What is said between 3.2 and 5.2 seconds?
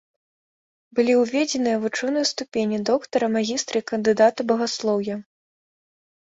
магістра і кандыдата багаслоўя.